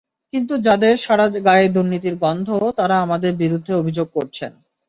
[0.33, 4.51] কিন্তু যাঁদের সারা গায়ে দুর্নীতির গন্ধ, তাঁরা আমাদের বিরুদ্ধে অভিযোগ করছেন।